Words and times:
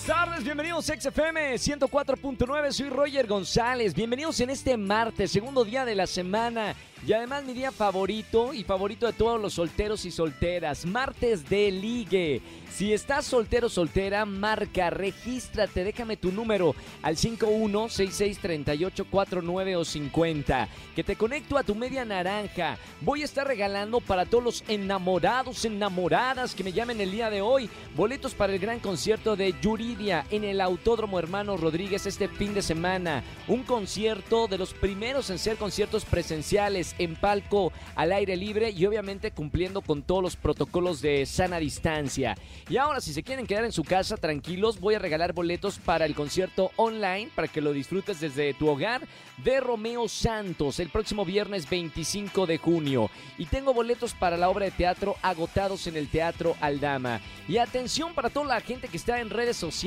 Buenas 0.00 0.18
tardes, 0.18 0.44
bienvenidos 0.44 0.88
a 0.88 0.98
XFM 0.98 1.56
104.9, 1.56 2.72
soy 2.72 2.88
Roger 2.88 3.26
González, 3.26 3.92
bienvenidos 3.92 4.40
en 4.40 4.48
este 4.48 4.78
martes, 4.78 5.30
segundo 5.30 5.62
día 5.62 5.84
de 5.84 5.94
la 5.94 6.06
semana 6.06 6.74
y 7.06 7.12
además 7.12 7.44
mi 7.44 7.52
día 7.54 7.70
favorito 7.72 8.52
y 8.52 8.64
favorito 8.64 9.06
de 9.06 9.14
todos 9.14 9.40
los 9.40 9.54
solteros 9.54 10.04
y 10.04 10.10
solteras, 10.10 10.84
martes 10.84 11.48
de 11.48 11.70
ligue. 11.70 12.42
Si 12.70 12.92
estás 12.92 13.24
soltero 13.24 13.68
o 13.68 13.70
soltera, 13.70 14.26
marca, 14.26 14.90
regístrate, 14.90 15.82
déjame 15.82 16.18
tu 16.18 16.30
número 16.30 16.74
al 17.02 17.16
51663849 17.16 19.76
o 19.76 19.84
50. 19.84 20.68
Que 20.94 21.02
te 21.02 21.16
conecto 21.16 21.58
a 21.58 21.62
tu 21.62 21.74
media 21.74 22.04
naranja. 22.04 22.76
Voy 23.00 23.22
a 23.22 23.24
estar 23.24 23.46
regalando 23.46 24.00
para 24.00 24.26
todos 24.26 24.44
los 24.44 24.62
enamorados, 24.68 25.64
enamoradas 25.64 26.54
que 26.54 26.64
me 26.64 26.72
llamen 26.72 27.00
el 27.00 27.12
día 27.12 27.30
de 27.30 27.40
hoy 27.40 27.70
boletos 27.96 28.34
para 28.34 28.52
el 28.52 28.58
gran 28.58 28.78
concierto 28.78 29.36
de 29.36 29.54
En 29.90 30.44
el 30.44 30.60
Autódromo 30.60 31.18
Hermano 31.18 31.56
Rodríguez 31.56 32.06
este 32.06 32.28
fin 32.28 32.54
de 32.54 32.62
semana. 32.62 33.24
Un 33.48 33.64
concierto 33.64 34.46
de 34.46 34.56
los 34.56 34.72
primeros 34.72 35.30
en 35.30 35.38
ser 35.38 35.56
conciertos 35.56 36.04
presenciales 36.04 36.94
en 36.98 37.16
palco 37.16 37.72
al 37.96 38.12
aire 38.12 38.36
libre 38.36 38.70
y 38.70 38.86
obviamente 38.86 39.32
cumpliendo 39.32 39.80
con 39.80 40.02
todos 40.02 40.22
los 40.22 40.36
protocolos 40.36 41.02
de 41.02 41.26
sana 41.26 41.58
distancia. 41.58 42.36
Y 42.68 42.76
ahora, 42.76 43.00
si 43.00 43.12
se 43.12 43.24
quieren 43.24 43.48
quedar 43.48 43.64
en 43.64 43.72
su 43.72 43.82
casa 43.82 44.16
tranquilos, 44.16 44.78
voy 44.78 44.94
a 44.94 45.00
regalar 45.00 45.32
boletos 45.32 45.80
para 45.80 46.06
el 46.06 46.14
concierto 46.14 46.70
online 46.76 47.28
para 47.34 47.48
que 47.48 47.60
lo 47.60 47.72
disfrutes 47.72 48.20
desde 48.20 48.54
tu 48.54 48.68
hogar 48.68 49.02
de 49.38 49.58
Romeo 49.58 50.08
Santos 50.08 50.78
el 50.78 50.90
próximo 50.90 51.24
viernes 51.24 51.68
25 51.68 52.46
de 52.46 52.58
junio. 52.58 53.10
Y 53.38 53.46
tengo 53.46 53.74
boletos 53.74 54.14
para 54.14 54.36
la 54.36 54.50
obra 54.50 54.66
de 54.66 54.70
teatro 54.70 55.16
agotados 55.20 55.88
en 55.88 55.96
el 55.96 56.08
Teatro 56.08 56.54
Aldama. 56.60 57.20
Y 57.48 57.56
atención 57.58 58.14
para 58.14 58.30
toda 58.30 58.46
la 58.46 58.60
gente 58.60 58.86
que 58.86 58.96
está 58.96 59.20
en 59.20 59.30
redes 59.30 59.56
sociales, 59.56 59.79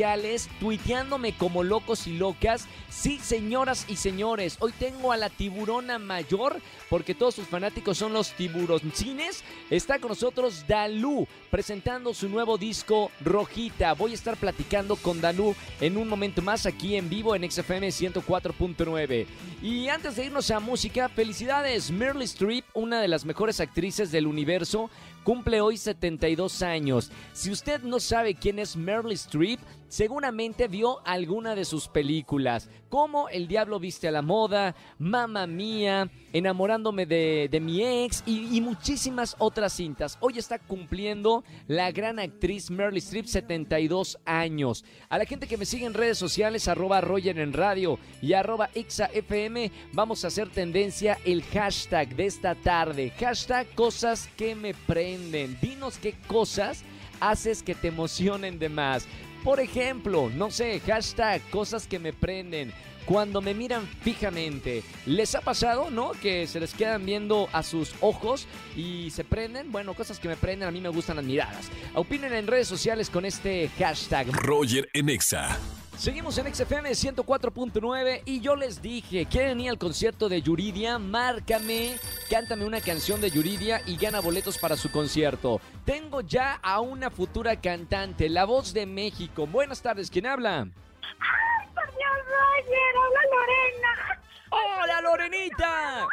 tuiteándome 0.60 1.34
como 1.38 1.64
locos 1.64 2.08
y 2.08 2.18
locas. 2.18 2.68
Sí, 2.90 3.20
señoras 3.20 3.86
y 3.88 3.96
señores, 3.96 4.58
hoy 4.60 4.72
tengo 4.72 5.12
a 5.12 5.18
la 5.18 5.30
tiburona 5.30 6.00
mayor, 6.00 6.60
porque 6.90 7.16
todos 7.16 7.36
sus 7.36 7.48
fanáticos 7.48 7.98
son 7.98 8.14
los 8.14 8.32
tiburoncines. 8.32 9.44
Está 9.70 10.00
con 10.00 10.10
nosotros 10.10 10.66
Dalú, 10.68 11.28
presentando 11.52 12.14
su 12.14 12.30
nuevo 12.30 12.58
disco 12.58 13.12
Rojita. 13.22 13.94
Voy 13.94 14.12
a 14.12 14.16
estar 14.16 14.38
platicando 14.38 14.96
con 14.96 15.22
Danú 15.22 15.56
en 15.80 15.98
un 15.98 16.08
momento 16.08 16.42
más 16.42 16.66
aquí 16.66 16.96
en 16.96 17.10
vivo 17.10 17.36
en 17.36 17.50
XFM 17.50 17.88
104.9. 17.90 19.26
Y 19.62 19.90
antes 19.90 20.16
de 20.16 20.26
irnos 20.26 20.50
a 20.52 20.60
música, 20.60 21.10
felicidades. 21.10 21.92
Meryl 21.92 22.24
Streep, 22.24 22.66
una 22.74 23.02
de 23.02 23.08
las 23.08 23.26
mejores 23.26 23.60
actrices 23.60 24.12
del 24.12 24.28
universo, 24.28 24.90
cumple 25.24 25.62
hoy 25.62 25.78
72 25.78 26.62
años. 26.62 27.12
Si 27.34 27.52
usted 27.52 27.82
no 27.82 28.00
sabe 28.00 28.36
quién 28.36 28.60
es 28.60 28.76
Meryl 28.76 29.14
Streep, 29.14 29.60
seguramente 29.94 30.68
vio 30.68 31.06
alguna 31.06 31.54
de 31.54 31.66
sus 31.66 31.88
películas, 31.88 32.68
como 32.90 33.30
El 33.30 33.48
Diablo 33.48 33.80
Viste 33.80 34.08
a 34.08 34.12
la 34.12 34.24
Moda, 34.24 34.76
Mamma 34.98 35.46
Mía, 35.46 36.10
Enamorándome 36.34 37.06
de, 37.06 37.60
mi 37.62 37.84
ex 37.84 38.24
y, 38.26 38.60
muchísimas 38.60 39.36
otras 39.38 39.74
cintas. 39.74 40.18
Hoy 40.20 40.40
está 40.40 40.58
cumpliendo 40.58 41.44
la 41.68 41.92
gran 41.92 42.18
actriz 42.18 42.72
Meryl 42.72 42.98
Streep 42.98 43.28
72 43.28 44.18
años. 44.26 44.84
A 45.10 45.20
la 45.20 45.26
gente 45.26 45.46
que 45.46 45.58
me 45.58 45.66
sigue 45.66 45.86
en 45.86 45.94
redes 45.94 46.18
sociales, 46.18 46.68
arroba 46.68 47.00
Roger 47.00 47.38
en 47.38 47.54
radio 47.54 48.00
y 48.20 48.34
arroba 48.34 48.72
FM, 48.74 49.72
vamos 49.94 50.24
a 50.24 50.30
hacer 50.30 50.50
tendencia 50.50 51.20
el 51.24 51.44
hashtag 51.44 52.16
de 52.16 52.26
esta 52.26 52.56
tarde. 52.56 53.12
Hashtag 53.20 53.68
cosas 53.76 54.28
que 54.38 54.56
me 54.56 54.74
prenden. 54.74 55.56
Dinos 55.62 56.00
qué 56.00 56.16
cosas 56.26 56.84
haces 57.20 57.62
que 57.62 57.76
te 57.76 57.90
emocionen 57.90 58.58
de 58.58 58.70
más. 58.70 59.08
Por 59.44 59.60
ejemplo, 59.60 60.32
no 60.34 60.50
sé, 60.52 60.80
hashtag 60.80 61.42
cosas 61.50 61.86
que 61.86 62.00
me 62.00 62.14
prenden. 62.14 62.72
Cuando 63.06 63.42
me 63.42 63.54
miran 63.54 63.86
fijamente, 64.02 64.82
¿les 65.06 65.36
ha 65.36 65.42
pasado, 65.42 65.92
no? 65.92 66.12
Que 66.14 66.48
se 66.48 66.62
les 66.62 66.74
quedan 66.74 67.06
viendo 67.06 67.50
a 67.52 67.62
sus 67.62 67.94
ojos 68.00 68.48
y 68.78 69.10
se 69.10 69.26
prenden. 69.26 69.74
Bueno, 69.74 69.94
cosas 69.94 70.20
que 70.20 70.30
me 70.30 70.38
prenden, 70.38 70.70
a 70.70 70.72
mí 70.72 70.80
me 70.80 70.88
gustan 70.88 71.18
las 71.18 71.26
miradas. 71.26 71.70
Opinen 71.96 72.34
en 72.34 72.48
redes 72.48 72.70
sociales 72.70 73.10
con 73.10 73.26
este 73.26 73.70
hashtag. 73.78 74.28
Roger 74.32 74.90
Enexa. 74.94 75.60
Seguimos 75.98 76.38
en 76.38 76.54
XFM 76.54 76.90
104.9 76.90 78.24
y 78.26 78.42
yo 78.42 78.56
les 78.56 78.82
dije, 78.82 79.26
¿quieren 79.26 79.62
ir 79.62 79.70
al 79.70 79.78
concierto 79.78 80.28
de 80.28 80.42
Yuridia? 80.42 81.00
Márcame, 81.00 81.98
cántame 82.30 82.66
una 82.66 82.82
canción 82.82 83.22
de 83.22 83.30
Yuridia 83.30 83.82
y 83.86 83.96
gana 83.96 84.20
boletos 84.20 84.58
para 84.58 84.76
su 84.76 84.92
concierto. 84.92 85.62
Tengo 85.86 86.22
ya 86.22 86.60
a 86.62 86.82
una 86.82 87.10
futura 87.10 87.62
cantante, 87.62 88.28
la 88.28 88.44
voz 88.44 88.74
de 88.74 88.86
México. 88.86 89.48
Buenas 89.48 89.82
tardes, 89.82 90.10
¿quién 90.10 90.26
habla? 90.26 90.62
¡Ay, 90.62 91.68
por 91.74 91.86
Dios, 91.86 92.12
Roger! 92.26 92.96
¡Hola, 92.98 93.22
Lorena! 93.32 94.22
¡Hola, 94.50 95.02
Lorenita! 95.02 96.08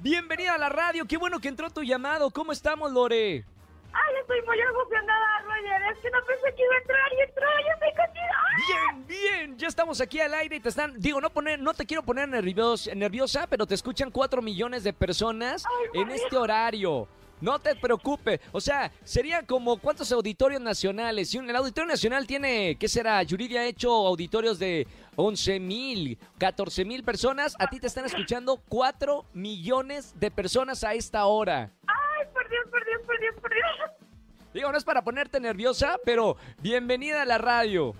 Bienvenida 0.00 0.54
a 0.54 0.58
la 0.58 0.70
radio, 0.70 1.06
qué 1.06 1.18
bueno 1.18 1.38
que 1.38 1.48
entró 1.48 1.70
tu 1.70 1.82
llamado. 1.82 2.30
¿Cómo 2.30 2.52
estamos, 2.52 2.90
Lore? 2.90 3.44
Ay, 3.92 4.14
estoy 4.20 4.40
muy 4.42 4.58
emocionada, 4.58 5.42
Roger. 5.42 5.92
Es 5.92 5.98
que 5.98 6.10
no 6.10 6.18
pensé 6.26 6.54
que 6.54 6.62
iba 6.62 6.74
a 6.74 6.78
entrar 6.78 7.12
y 7.12 7.20
entró. 7.20 7.46
Yo 7.60 7.72
estoy 7.74 8.06
contigo. 8.06 8.39
Bien, 8.66 9.06
bien. 9.06 9.58
Ya 9.58 9.68
estamos 9.68 10.00
aquí 10.00 10.20
al 10.20 10.34
aire 10.34 10.56
y 10.56 10.60
te 10.60 10.68
están. 10.68 11.00
Digo, 11.00 11.20
no 11.20 11.30
poner, 11.30 11.58
no 11.60 11.72
te 11.72 11.86
quiero 11.86 12.02
poner 12.02 12.28
nerviosa, 12.28 12.94
nerviosa 12.94 13.46
pero 13.46 13.66
te 13.66 13.74
escuchan 13.74 14.10
cuatro 14.10 14.42
millones 14.42 14.84
de 14.84 14.92
personas 14.92 15.64
en 15.94 16.10
este 16.10 16.36
horario. 16.36 17.08
No 17.40 17.58
te 17.58 17.74
preocupes. 17.74 18.38
O 18.52 18.60
sea, 18.60 18.92
sería 19.02 19.46
como 19.46 19.78
cuántos 19.78 20.12
auditorios 20.12 20.60
nacionales. 20.60 21.30
Si 21.30 21.38
el 21.38 21.56
Auditorio 21.56 21.88
Nacional 21.88 22.26
tiene, 22.26 22.76
¿qué 22.78 22.86
será? 22.86 23.22
Yuridia 23.22 23.62
ha 23.62 23.64
hecho 23.64 23.90
auditorios 23.90 24.58
de 24.58 24.86
11 25.16 25.58
mil, 25.58 26.18
14 26.38 26.84
mil 26.84 27.02
personas. 27.02 27.56
A 27.58 27.68
ti 27.68 27.80
te 27.80 27.86
están 27.86 28.04
escuchando 28.04 28.60
4 28.68 29.24
millones 29.32 30.12
de 30.20 30.30
personas 30.30 30.84
a 30.84 30.92
esta 30.92 31.24
hora. 31.24 31.70
Ay, 31.86 32.26
por 32.30 32.46
Dios, 32.50 32.64
por 32.70 32.84
Dios, 32.84 33.00
por 33.06 33.20
Dios, 33.20 33.34
por 33.40 33.54
Dios. 33.54 34.10
Digo, 34.52 34.70
no 34.70 34.76
es 34.76 34.84
para 34.84 35.02
ponerte 35.02 35.40
nerviosa, 35.40 35.96
pero 36.04 36.36
bienvenida 36.60 37.22
a 37.22 37.24
la 37.24 37.38
radio. 37.38 37.94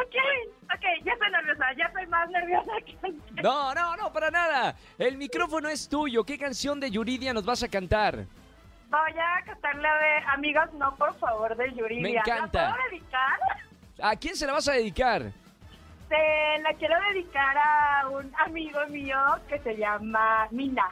Ok, 0.00 0.14
ok, 0.62 1.04
ya 1.04 1.12
estoy 1.12 1.30
nerviosa, 1.30 1.64
ya 1.76 1.84
estoy 1.86 2.06
más 2.06 2.30
nerviosa 2.30 2.72
que 2.86 2.96
antes. 3.02 3.42
No, 3.42 3.74
no, 3.74 3.96
no, 3.96 4.12
para 4.12 4.30
nada. 4.30 4.76
El 4.96 5.16
micrófono 5.16 5.68
es 5.68 5.88
tuyo. 5.88 6.24
¿Qué 6.24 6.38
canción 6.38 6.78
de 6.78 6.90
Yuridia 6.90 7.32
nos 7.32 7.44
vas 7.44 7.62
a 7.64 7.68
cantar? 7.68 8.26
Voy 8.90 9.12
a 9.18 9.44
cantarle 9.44 9.88
de 9.88 10.24
Amigos 10.32 10.72
No, 10.74 10.94
por 10.96 11.14
favor, 11.18 11.56
de 11.56 11.72
Yuridia. 11.74 12.02
Me 12.02 12.10
encanta. 12.18 12.62
¿La 12.62 12.74
puedo 12.74 12.90
dedicar? 12.90 13.40
¿A 14.00 14.16
quién 14.16 14.36
se 14.36 14.46
la 14.46 14.52
vas 14.52 14.68
a 14.68 14.72
dedicar? 14.72 15.32
Se 16.08 16.62
la 16.62 16.72
quiero 16.78 16.94
dedicar 17.12 17.56
a 17.58 18.08
un 18.08 18.32
amigo 18.38 18.78
mío 18.88 19.18
que 19.48 19.58
se 19.58 19.76
llama 19.76 20.46
Mina. 20.52 20.88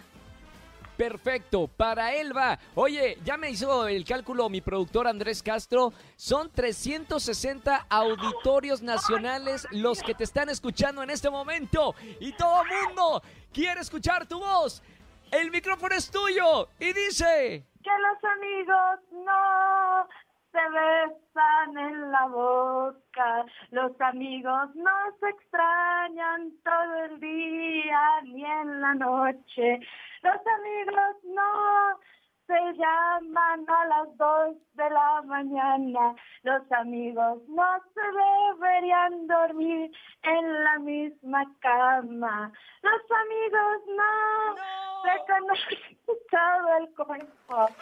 Perfecto, 0.96 1.68
para 1.68 2.14
Elba. 2.14 2.58
Oye, 2.74 3.18
ya 3.22 3.36
me 3.36 3.50
hizo 3.50 3.86
el 3.86 4.04
cálculo 4.04 4.48
mi 4.48 4.60
productor 4.60 5.06
Andrés 5.06 5.42
Castro. 5.42 5.92
Son 6.16 6.50
360 6.50 7.86
auditorios 7.88 8.80
nacionales 8.80 9.66
los 9.72 10.02
que 10.02 10.14
te 10.14 10.24
están 10.24 10.48
escuchando 10.48 11.02
en 11.02 11.10
este 11.10 11.28
momento. 11.28 11.94
Y 12.20 12.32
todo 12.32 12.62
el 12.62 12.86
mundo 12.86 13.22
quiere 13.52 13.80
escuchar 13.80 14.26
tu 14.26 14.38
voz. 14.38 14.82
El 15.30 15.50
micrófono 15.50 15.94
es 15.94 16.10
tuyo. 16.10 16.68
Y 16.78 16.92
dice... 16.92 17.64
Que 17.82 17.90
los 17.90 18.24
amigos 18.24 19.00
no 19.12 20.08
se 20.56 20.68
besan 20.70 21.76
en 21.76 22.10
la 22.10 22.26
boca, 22.26 23.44
los 23.70 24.00
amigos 24.00 24.74
no 24.74 24.90
se 25.20 25.28
extrañan 25.28 26.52
todo 26.64 27.04
el 27.04 27.20
día 27.20 28.22
ni 28.24 28.44
en 28.44 28.80
la 28.80 28.94
noche, 28.94 29.80
los 30.26 30.46
amigos 30.58 31.16
no 31.24 32.00
se 32.46 32.72
llaman 32.78 33.64
a 33.68 33.86
las 33.86 34.16
dos 34.16 34.56
de 34.74 34.90
la 34.90 35.22
mañana, 35.22 36.14
los 36.42 36.72
amigos 36.72 37.42
no 37.48 37.64
se 37.94 38.60
deberían 38.60 39.26
dormir 39.26 39.90
en 40.22 40.64
la 40.64 40.78
misma 40.78 41.44
cama, 41.60 42.52
los 42.82 43.02
amigos 43.22 43.82
no, 43.88 44.54
¡No! 44.54 45.02
se 45.02 45.32
conocen 45.32 45.98
todo 46.30 46.76
el 46.78 46.94
cuerpo. 46.94 47.74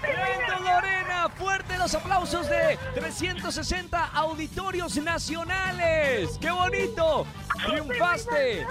¡Tremendo, 0.00 0.58
Lorena! 0.64 1.28
¡Fuerte 1.36 1.76
los 1.78 1.94
aplausos 1.94 2.48
de 2.48 2.78
360 2.94 4.04
auditorios 4.06 4.96
nacionales! 4.96 6.38
¡Qué 6.40 6.50
bonito! 6.50 7.26
¡Triunfaste! 7.66 8.66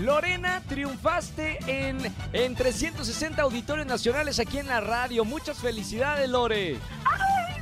Lorena, 0.00 0.60
triunfaste 0.68 1.58
en, 1.66 2.12
en 2.32 2.54
360 2.56 3.40
auditorios 3.42 3.86
nacionales 3.86 4.40
aquí 4.40 4.58
en 4.58 4.66
la 4.66 4.80
radio. 4.80 5.24
Muchas 5.24 5.58
felicidades, 5.58 6.28
Lore. 6.28 6.78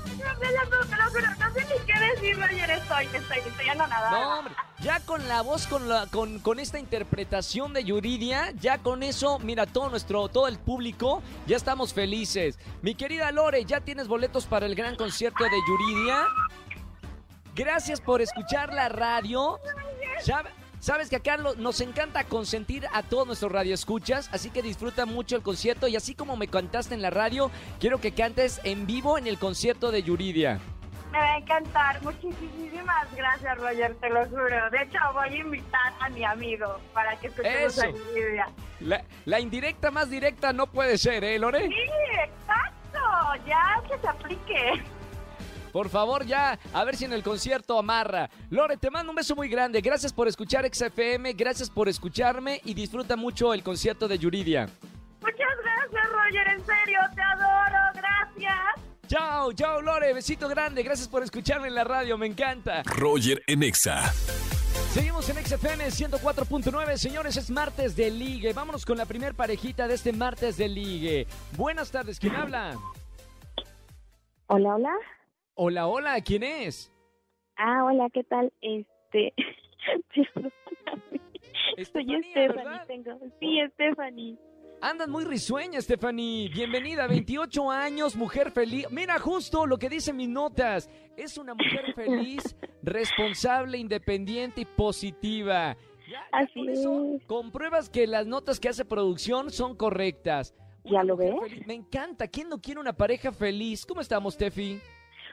No, 0.07 1.55
sé 1.55 1.61
ni 1.65 1.87
qué 1.87 1.99
decir, 2.01 2.39
estoy, 2.71 3.07
estoy, 3.07 3.39
estoy. 3.39 3.67
No, 4.11 4.39
hombre, 4.39 4.55
ya 4.81 5.01
con 5.01 5.27
la 5.29 5.43
voz, 5.43 5.67
con, 5.67 5.89
la, 5.89 6.07
con, 6.07 6.39
con 6.41 6.59
esta 6.59 6.79
interpretación 6.79 7.73
de 7.73 7.85
Yuridia, 7.85 8.51
ya 8.53 8.79
con 8.79 9.03
eso, 9.03 9.39
mira, 9.39 9.67
todo 9.67 9.89
nuestro, 9.91 10.29
todo 10.29 10.49
el 10.49 10.59
público, 10.59 11.23
ya 11.47 11.57
estamos 11.57 11.93
felices. 11.95 12.59
Mi 12.83 12.95
querida 12.95 13.31
Lore, 13.33 13.65
¿ya 13.65 13.81
tienes 13.81 14.09
boletos 14.09 14.47
para 14.47 14.67
el 14.67 14.75
gran 14.75 14.97
concierto 14.97 15.45
de 15.45 15.51
Yuridia? 15.69 16.27
Gracias 17.55 18.01
por 18.01 18.21
escuchar 18.23 18.73
la 18.73 18.89
radio. 18.89 19.59
Ya- 20.25 20.45
Sabes 20.83 21.09
que 21.09 21.15
acá 21.15 21.37
lo- 21.37 21.55
nos 21.55 21.81
encanta 21.81 22.25
consentir 22.25 22.89
a 22.93 23.05
todos 23.05 23.25
nuestros 23.25 23.53
radioescuchas, 23.53 24.29
así 24.33 24.51
que 24.51 24.63
disfruta 24.63 25.07
mucho 25.07 25.37
el 25.37 25.43
concierto 25.43 25.87
y 25.87 25.95
así 25.95 26.17
como 26.17 26.37
me 26.37 26.49
cantaste 26.49 26.93
en 26.93 27.03
la 27.03 27.11
radio, 27.11 27.53
quiero 27.79 28.01
que 28.01 28.11
cantes 28.11 28.61
en 28.65 28.85
vivo 28.85 29.17
en 29.17 29.29
el 29.29 29.39
concierto 29.39 29.93
de 29.93 30.03
Yuridia. 30.03 30.59
Me 31.13 31.19
va 31.19 31.35
a 31.35 31.39
encantar. 31.39 32.03
Muchísimas 32.03 33.15
gracias, 33.15 33.59
Roger, 33.59 33.95
te 34.01 34.11
lo 34.11 34.27
juro. 34.29 34.71
De 34.73 34.83
hecho, 34.83 34.99
voy 35.13 35.29
a 35.29 35.37
invitar 35.37 35.93
a 36.01 36.09
mi 36.09 36.25
amigo 36.25 36.81
para 36.93 37.17
que 37.21 37.29
escuchemos 37.29 37.79
Eso. 37.79 37.83
a 37.87 37.91
Yuridia. 37.91 38.49
La, 38.81 39.05
la 39.27 39.39
indirecta 39.39 39.93
más 39.93 40.11
directa 40.11 40.53
no 40.53 40.67
puede 40.67 40.99
ser, 40.99 41.23
¿eh, 41.23 41.39
Lore? 41.39 41.69
Sí, 41.69 41.75
exacto. 42.25 42.99
Ya 43.47 43.81
que 43.89 43.99
se 44.01 44.09
aplique. 44.09 44.83
Por 45.73 45.89
favor, 45.89 46.27
ya, 46.27 46.59
a 46.73 46.85
ver 46.85 46.97
si 46.97 47.05
en 47.07 47.13
el 47.13 47.23
concierto 47.23 47.79
amarra. 47.79 48.29
Lore, 48.51 48.77
te 48.77 48.91
mando 48.91 49.11
un 49.11 49.17
beso 49.17 49.35
muy 49.35 49.49
grande. 49.49 49.81
Gracias 49.81 50.13
por 50.13 50.29
escuchar 50.29 50.69
XFM, 50.73 51.33
gracias 51.33 51.71
por 51.71 51.89
escucharme 51.89 52.61
y 52.65 52.75
disfruta 52.75 53.17
mucho 53.17 53.55
el 53.55 53.63
concierto 53.63 54.07
de 54.07 54.19
Yuridia. 54.19 54.69
Muchas 55.21 55.57
gracias, 55.63 56.13
Roger, 56.13 56.49
en 56.49 56.67
serio, 56.67 56.99
te 57.15 57.23
adoro. 57.23 57.79
Gracias. 57.95 58.93
Chao, 59.07 59.53
chao, 59.53 59.81
Lore, 59.81 60.13
besito 60.15 60.49
grande. 60.49 60.83
Gracias 60.83 61.09
por 61.09 61.23
escucharme 61.23 61.69
en 61.69 61.75
la 61.75 61.85
radio, 61.85 62.19
me 62.19 62.27
encanta. 62.27 62.83
Roger 62.85 63.43
en 63.47 63.63
Exa. 63.63 64.13
Seguimos 64.93 65.29
en 65.31 65.37
XFM 65.43 65.87
104.9, 65.87 66.97
señores, 66.97 67.37
es 67.37 67.51
martes 67.51 67.97
de 67.97 68.11
ligue. 68.11 68.53
Vámonos 68.53 68.85
con 68.85 68.99
la 68.99 69.07
primer 69.07 69.35
parejita 69.35 69.89
de 69.89 69.95
este 69.95 70.13
martes 70.13 70.59
de 70.59 70.69
ligue. 70.69 71.27
Buenas 71.57 71.91
tardes, 71.91 72.19
¿quién 72.19 72.35
habla? 72.35 72.77
Hola, 74.49 74.75
hola. 74.75 74.93
Hola, 75.55 75.87
hola, 75.87 76.21
¿quién 76.23 76.43
es? 76.43 76.91
Ah, 77.57 77.85
hola, 77.85 78.09
¿qué 78.13 78.25
tal? 78.25 78.53
Este. 78.61 79.35
Soy 81.93 82.23
Stephanie, 82.31 82.81
tengo. 82.87 83.19
Sí, 83.41 83.59
Stephanie. 83.75 84.39
Andas 84.81 85.09
muy 85.09 85.25
risueña, 85.25 85.81
Stephanie. 85.81 86.49
Bienvenida, 86.49 87.07
28 87.07 87.71
años, 87.71 88.17
mujer 88.17 88.51
feliz. 88.51 88.87
Mira, 88.91 89.19
justo 89.19 89.67
lo 89.67 89.79
que 89.79 89.89
dicen 89.89 90.17
mis 90.17 90.29
notas. 90.29 90.91
Es 91.17 91.39
una 91.39 91.55
mujer 91.55 91.93
feliz, 91.95 92.57
responsable, 92.83 93.79
independiente 93.79 94.63
y 94.63 94.65
positiva. 94.65 95.77
Ya, 96.09 96.13
ya 96.13 96.27
Así 96.33 96.61
con 96.61 96.69
eso 96.71 97.05
es. 97.17 97.25
compruebas 97.27 97.89
que 97.91 98.07
las 98.07 98.27
notas 98.27 98.59
que 98.59 98.69
hace 98.71 98.85
producción 98.85 99.51
son 99.51 99.77
correctas. 99.77 100.55
¿Ya 100.85 101.05
lo 101.05 101.17
ves? 101.17 101.33
feliz. 101.41 101.67
Me 101.67 101.75
encanta. 101.75 102.27
¿Quién 102.27 102.49
no 102.49 102.61
quiere 102.61 102.81
una 102.81 102.93
pareja 102.93 103.31
feliz? 103.33 103.87
¿Cómo 103.87 104.01
estamos, 104.01 104.35
Steffi? 104.35 104.81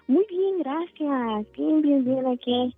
Muy 0.09 0.25
bien, 0.27 0.57
gracias. 0.57 1.51
Bien, 1.55 1.81
bien, 1.83 2.03
bien 2.03 2.25
aquí. 2.25 2.75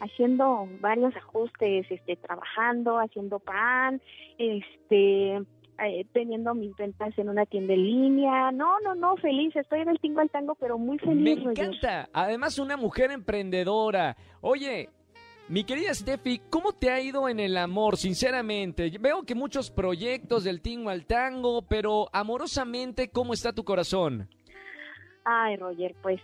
Haciendo 0.00 0.68
varios 0.80 1.16
ajustes, 1.16 1.86
este, 1.90 2.16
trabajando, 2.16 2.98
haciendo 2.98 3.38
pan, 3.38 4.02
este, 4.36 5.36
eh, 5.36 6.06
teniendo 6.12 6.54
mis 6.54 6.76
ventas 6.76 7.16
en 7.18 7.30
una 7.30 7.46
tienda 7.46 7.72
en 7.72 7.84
línea. 7.84 8.52
No, 8.52 8.78
no, 8.80 8.94
no, 8.94 9.16
feliz. 9.16 9.56
Estoy 9.56 9.84
del 9.86 9.98
tingo 9.98 10.20
al 10.20 10.28
tango, 10.28 10.56
pero 10.56 10.76
muy 10.76 10.98
Me 10.98 11.06
feliz. 11.06 11.42
Roger. 11.42 11.64
encanta. 11.64 12.08
Además, 12.12 12.58
una 12.58 12.76
mujer 12.76 13.12
emprendedora. 13.12 14.14
Oye, 14.42 14.90
mi 15.48 15.64
querida 15.64 15.94
Steffi, 15.94 16.42
¿cómo 16.50 16.72
te 16.74 16.90
ha 16.90 17.00
ido 17.00 17.26
en 17.30 17.40
el 17.40 17.56
amor, 17.56 17.96
sinceramente? 17.96 18.90
Veo 19.00 19.22
que 19.22 19.34
muchos 19.34 19.70
proyectos 19.70 20.44
del 20.44 20.60
tingo 20.60 20.90
al 20.90 21.06
tango, 21.06 21.62
pero 21.62 22.08
amorosamente, 22.12 23.08
¿cómo 23.08 23.32
está 23.32 23.54
tu 23.54 23.64
corazón? 23.64 24.28
Ay, 25.24 25.56
Roger, 25.56 25.94
pues 26.02 26.20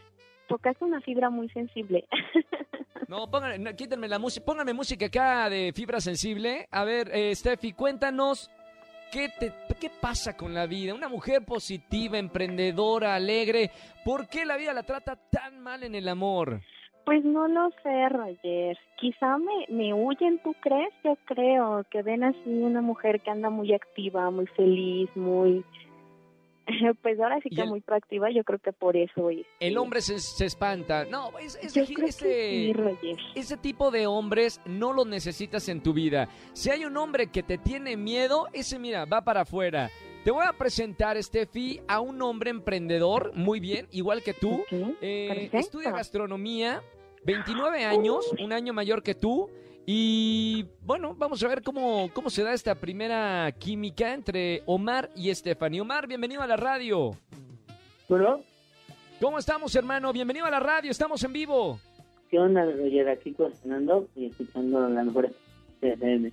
tocaste 0.50 0.84
una 0.84 1.00
fibra 1.00 1.30
muy 1.30 1.48
sensible. 1.50 2.06
No, 3.08 3.28
pónganme, 3.28 3.58
no, 3.58 3.74
quítenme 3.74 4.06
la 4.06 4.20
música, 4.20 4.46
pónganme 4.46 4.72
música 4.72 5.06
acá 5.06 5.50
de 5.50 5.72
fibra 5.74 6.00
sensible. 6.00 6.68
A 6.70 6.84
ver, 6.84 7.10
eh, 7.12 7.34
Steffi, 7.34 7.72
cuéntanos, 7.72 8.48
¿qué, 9.10 9.28
te, 9.36 9.52
¿qué 9.80 9.90
pasa 10.00 10.36
con 10.36 10.54
la 10.54 10.66
vida? 10.66 10.94
Una 10.94 11.08
mujer 11.08 11.44
positiva, 11.44 12.18
emprendedora, 12.18 13.16
alegre, 13.16 13.72
¿por 14.04 14.28
qué 14.28 14.44
la 14.44 14.56
vida 14.56 14.72
la 14.72 14.84
trata 14.84 15.16
tan 15.16 15.60
mal 15.60 15.82
en 15.82 15.96
el 15.96 16.06
amor? 16.06 16.60
Pues 17.04 17.24
no 17.24 17.48
lo 17.48 17.70
sé, 17.82 18.08
Roger. 18.10 18.78
Quizá 18.96 19.38
me, 19.38 19.66
me 19.74 19.92
huyen, 19.92 20.38
¿tú 20.44 20.54
crees? 20.60 20.94
Yo 21.02 21.16
creo 21.24 21.84
que 21.90 22.02
ven 22.02 22.22
así 22.22 22.46
una 22.46 22.80
mujer 22.80 23.22
que 23.22 23.30
anda 23.30 23.50
muy 23.50 23.72
activa, 23.72 24.30
muy 24.30 24.46
feliz, 24.46 25.10
muy... 25.16 25.64
Pues 27.02 27.18
ahora 27.20 27.38
sí 27.42 27.50
que 27.50 27.64
muy 27.64 27.80
proactiva, 27.80 28.30
yo 28.30 28.44
creo 28.44 28.58
que 28.58 28.72
por 28.72 28.96
eso 28.96 29.30
es. 29.30 29.46
El 29.60 29.76
hombre 29.78 30.00
se, 30.00 30.18
se 30.18 30.46
espanta. 30.46 31.04
No, 31.04 31.36
es, 31.38 31.58
es- 31.62 31.74
Yo 31.74 31.84
creo 31.84 32.06
ese, 32.08 32.24
que 32.26 32.76
sí, 33.00 33.16
ese 33.34 33.56
tipo 33.56 33.90
de 33.90 34.06
hombres 34.06 34.60
no 34.64 34.92
los 34.92 35.06
necesitas 35.06 35.68
en 35.68 35.82
tu 35.82 35.92
vida. 35.92 36.28
Si 36.52 36.70
hay 36.70 36.84
un 36.84 36.96
hombre 36.96 37.28
que 37.28 37.42
te 37.42 37.58
tiene 37.58 37.96
miedo, 37.96 38.46
ese 38.52 38.78
mira, 38.78 39.04
va 39.04 39.22
para 39.22 39.42
afuera. 39.42 39.90
Te 40.24 40.30
voy 40.30 40.44
a 40.46 40.52
presentar, 40.52 41.20
Steffi, 41.22 41.80
a 41.88 42.00
un 42.00 42.20
hombre 42.20 42.50
emprendedor, 42.50 43.32
muy 43.34 43.58
bien, 43.58 43.86
igual 43.90 44.22
que 44.22 44.34
tú. 44.34 44.60
Ok, 44.70 44.96
Eh, 45.00 45.48
estudia 45.52 45.90
gastronomía, 45.92 46.82
29 47.24 47.84
años, 47.84 48.30
un 48.38 48.52
año 48.52 48.72
mayor 48.74 49.02
que 49.02 49.14
tú. 49.14 49.48
Y 49.92 50.66
bueno, 50.82 51.16
vamos 51.18 51.42
a 51.42 51.48
ver 51.48 51.64
cómo, 51.64 52.08
cómo 52.14 52.30
se 52.30 52.44
da 52.44 52.52
esta 52.52 52.76
primera 52.76 53.50
química 53.50 54.14
entre 54.14 54.62
Omar 54.64 55.10
y 55.16 55.34
Stephanie. 55.34 55.80
Omar, 55.80 56.06
bienvenido 56.06 56.42
a 56.42 56.46
la 56.46 56.56
radio. 56.56 57.10
Bueno, 58.08 58.40
¿Cómo 59.20 59.36
estamos, 59.36 59.74
hermano? 59.74 60.12
Bienvenido 60.12 60.46
a 60.46 60.50
la 60.52 60.60
radio, 60.60 60.92
estamos 60.92 61.24
en 61.24 61.32
vivo. 61.32 61.80
¿qué 62.30 62.38
onda, 62.38 62.64
Roger? 62.66 63.08
Aquí 63.08 63.32
cocinando 63.32 64.06
y 64.14 64.26
escuchando 64.26 64.88
la 64.88 65.02
mejor 65.02 65.34
FM. 65.82 66.30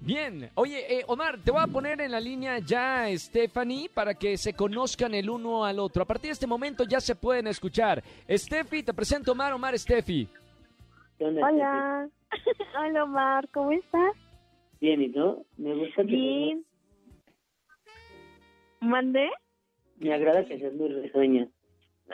Bien, 0.00 0.50
oye, 0.56 0.98
eh, 0.98 1.04
Omar, 1.06 1.38
te 1.38 1.52
voy 1.52 1.62
a 1.62 1.68
poner 1.68 2.00
en 2.00 2.10
la 2.10 2.18
línea 2.18 2.58
ya 2.58 3.06
Stephanie 3.16 3.88
para 3.94 4.12
que 4.12 4.36
se 4.36 4.54
conozcan 4.54 5.14
el 5.14 5.30
uno 5.30 5.64
al 5.64 5.78
otro. 5.78 6.02
A 6.02 6.06
partir 6.06 6.30
de 6.30 6.32
este 6.32 6.48
momento 6.48 6.82
ya 6.82 7.00
se 7.00 7.14
pueden 7.14 7.46
escuchar. 7.46 8.02
Steffi, 8.28 8.82
te 8.82 8.92
presento 8.92 9.30
Omar, 9.30 9.52
Omar, 9.52 9.78
Steffi. 9.78 10.28
¿Qué 11.16 11.24
onda? 11.24 12.10
Hola. 12.78 13.04
Omar, 13.04 13.48
¿cómo 13.50 13.72
estás? 13.72 14.16
Bien, 14.80 15.02
¿y 15.02 15.10
tú? 15.10 15.46
Me 15.56 15.74
gusta 15.74 16.02
que 16.02 16.10
Bien. 16.10 16.64
¿Mandé? 18.80 19.30
Me 19.98 20.12
agrada 20.12 20.44
que 20.44 20.58
seas 20.58 20.74
muy 20.74 20.88
risueña. 20.88 21.48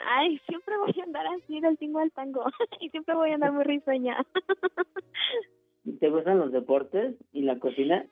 Ay, 0.05 0.39
siempre 0.47 0.77
voy 0.77 0.93
a 0.99 1.03
andar 1.03 1.25
así 1.27 1.59
del 1.59 1.77
tingo 1.77 1.99
al 1.99 2.11
tango. 2.11 2.45
y 2.79 2.89
siempre 2.89 3.15
voy 3.15 3.31
a 3.31 3.35
andar 3.35 3.51
muy 3.51 3.63
risueña. 3.63 4.17
¿Te 5.99 6.09
gustan 6.09 6.39
los 6.39 6.51
deportes 6.51 7.15
y 7.33 7.41
la 7.41 7.59
cocina? 7.59 8.05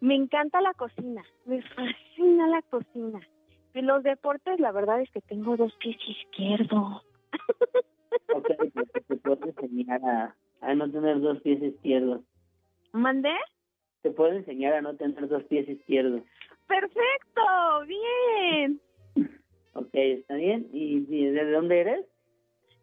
Me 0.00 0.14
encanta 0.14 0.60
la 0.60 0.74
cocina, 0.74 1.22
me 1.44 1.62
fascina 1.62 2.48
la 2.48 2.62
cocina. 2.62 3.20
Y 3.74 3.82
los 3.82 4.02
deportes, 4.02 4.58
la 4.60 4.72
verdad 4.72 5.00
es 5.00 5.10
que 5.10 5.20
tengo 5.20 5.56
dos 5.56 5.72
pies 5.80 5.96
izquierdos. 6.06 7.06
Ok, 8.34 8.50
pues 8.72 8.92
te 9.06 9.16
puedo 9.16 9.46
enseñar 9.46 10.00
a, 10.04 10.36
a 10.64 10.74
no 10.74 10.90
tener 10.90 11.20
dos 11.20 11.40
pies 11.42 11.62
izquierdos. 11.62 12.22
¿Mandé? 12.92 13.34
Te 14.02 14.10
puedo 14.10 14.32
enseñar 14.32 14.74
a 14.74 14.82
no 14.82 14.96
tener 14.96 15.28
dos 15.28 15.44
pies 15.44 15.68
izquierdos. 15.68 16.22
¡Perfecto! 16.66 17.42
¡Bien! 17.86 18.80
Ok, 19.76 19.90
¿está 19.92 20.36
bien? 20.36 20.68
¿Y, 20.72 21.04
y 21.08 21.26
de 21.26 21.50
dónde 21.50 21.80
eres? 21.80 22.06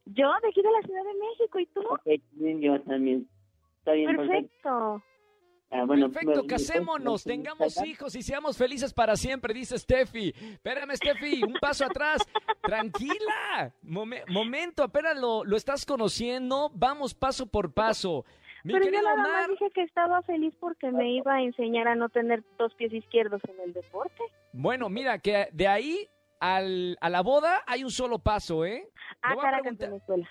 Yo, 0.08 0.30
de 0.42 0.50
aquí 0.50 0.62
de 0.62 0.72
la 0.72 0.82
Ciudad 0.82 1.04
de 1.06 1.20
México, 1.20 1.60
¿y 1.60 1.66
tú? 1.68 1.80
Ok, 1.90 2.22
bien, 2.32 2.60
yo 2.60 2.82
también. 2.82 3.30
Está 3.78 3.94
bien, 3.94 4.14
perfecto. 4.14 4.42
Perfecto. 4.42 5.04
Ah, 5.74 5.86
bueno, 5.86 6.10
Perfecto, 6.12 6.46
casémonos, 6.48 7.24
tengamos 7.24 7.82
hijos 7.86 8.14
y 8.16 8.22
seamos 8.22 8.58
felices 8.58 8.94
para 8.94 9.16
siempre, 9.16 9.54
dice 9.54 9.80
Steffi. 9.80 10.34
Espérame, 10.36 10.96
Steffi, 10.98 11.44
un 11.44 11.54
paso 11.62 11.86
atrás. 11.86 12.22
Tranquila. 12.62 13.74
Mome- 13.82 14.24
momento, 14.28 14.84
apenas 14.84 15.18
lo, 15.18 15.44
lo 15.44 15.56
estás 15.58 15.86
conociendo. 15.86 16.72
Vamos 16.74 17.14
paso 17.14 17.46
por 17.46 17.74
paso. 17.74 18.26
Mi 18.64 18.74
Pero 18.74 18.86
yo 18.86 18.92
nada 18.92 19.14
Omar. 19.14 19.28
más 19.32 19.48
dije 19.50 19.70
que 19.74 19.82
estaba 19.84 20.22
feliz 20.24 20.54
porque 20.60 20.92
me 20.92 21.12
iba 21.14 21.36
a 21.36 21.42
enseñar 21.42 21.88
a 21.88 21.96
no 21.96 22.10
tener 22.10 22.44
dos 22.60 22.74
pies 22.76 22.94
izquierdos 22.94 23.42
en 23.48 23.60
el 23.62 23.74
deporte. 23.74 24.22
Bueno, 24.54 24.88
mira, 24.90 25.20
que 25.20 25.48
de 25.52 25.68
ahí 25.68 26.08
al, 26.40 26.98
a 27.02 27.10
la 27.10 27.22
boda 27.22 27.64
hay 27.66 27.84
un 27.84 27.90
solo 27.92 28.20
paso, 28.20 28.66
¿eh? 28.66 28.88
Ah, 29.22 29.36
Caracas, 29.42 29.78
Venezuela. 29.78 30.30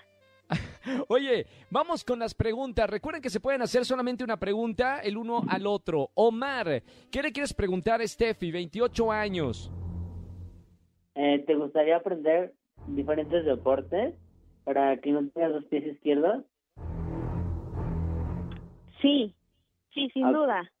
Oye, 1.07 1.45
vamos 1.69 2.03
con 2.03 2.19
las 2.19 2.33
preguntas. 2.33 2.89
Recuerden 2.89 3.21
que 3.21 3.29
se 3.29 3.39
pueden 3.39 3.61
hacer 3.61 3.85
solamente 3.85 4.23
una 4.23 4.37
pregunta 4.37 4.99
el 4.99 5.17
uno 5.17 5.43
al 5.47 5.65
otro. 5.67 6.09
Omar, 6.15 6.83
¿qué 7.11 7.21
le 7.21 7.31
quieres 7.31 7.53
preguntar 7.53 8.01
a 8.01 8.07
Steffi, 8.07 8.51
28 8.51 9.11
años? 9.11 9.71
Eh, 11.15 11.43
¿Te 11.45 11.55
gustaría 11.55 11.97
aprender 11.97 12.53
diferentes 12.87 13.45
deportes 13.45 14.15
para 14.63 14.97
que 14.97 15.11
no 15.11 15.27
tengas 15.29 15.51
los 15.51 15.65
pies 15.65 15.85
izquierdos. 15.85 16.43
Sí, 19.01 19.33
sí, 19.93 20.09
sin 20.13 20.25
Ah. 20.25 20.31
duda. 20.31 20.71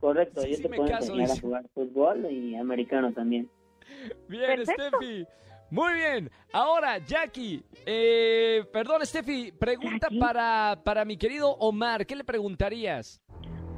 Correcto, 0.00 0.40
Sí, 0.42 0.50
yo 0.50 0.56
sí 0.56 0.62
te 0.62 0.68
me 0.68 0.76
puedo 0.78 0.90
caso, 0.90 1.12
enseñar 1.12 1.30
a 1.30 1.40
jugar 1.40 1.64
fútbol 1.74 2.26
y 2.30 2.56
americano 2.56 3.12
también. 3.12 3.48
Bien, 4.28 4.56
Perfecto. 4.56 4.82
Steffi. 4.98 5.26
Muy 5.72 5.94
bien. 5.94 6.30
Ahora, 6.52 6.98
Jackie. 6.98 7.64
Eh, 7.86 8.62
perdón, 8.74 9.06
Steffi. 9.06 9.52
Pregunta 9.52 10.08
Jackie. 10.08 10.18
para, 10.18 10.78
para 10.84 11.06
mi 11.06 11.16
querido 11.16 11.52
Omar. 11.52 12.04
¿Qué 12.04 12.14
le 12.14 12.24
preguntarías? 12.24 13.22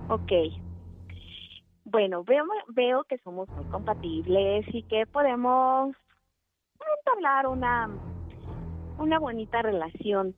Ok. 0.09 0.33
Bueno, 1.85 2.25
veo, 2.25 2.45
veo 2.71 3.05
que 3.05 3.17
somos 3.19 3.49
muy 3.51 3.65
compatibles 3.67 4.67
y 4.75 4.83
que 4.83 5.07
podemos 5.07 5.95
entablar 6.99 7.47
una, 7.47 7.89
una 8.99 9.21
bonita 9.21 9.63
relación. 9.63 10.35